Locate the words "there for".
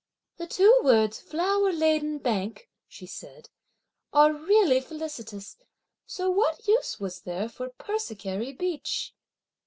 7.21-7.69